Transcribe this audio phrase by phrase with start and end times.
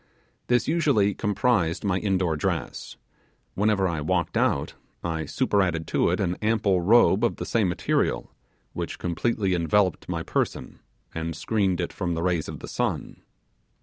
[0.47, 2.95] This usually comprised my in door dress;
[3.53, 8.31] whenever I walked out, I superadded to it an ample robe of the same material,
[8.73, 10.79] which completely enveloped my person,
[11.13, 13.21] and screened it from the rays of the sun.